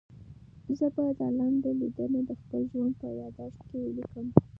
زه 0.77 0.85
به 0.93 1.03
دا 1.19 1.27
لنډه 1.37 1.71
لیدنه 1.79 2.19
د 2.29 2.31
خپل 2.41 2.61
ژوند 2.71 2.93
په 3.01 3.07
یادښت 3.19 3.59
کې 3.67 3.77
ولیکم. 3.83 4.27